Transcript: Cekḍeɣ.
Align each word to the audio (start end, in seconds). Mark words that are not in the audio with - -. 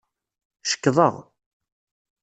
Cekḍeɣ. 0.69 1.15